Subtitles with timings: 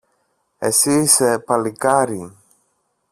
[0.69, 2.37] Εσύ είσαι, παλικάρι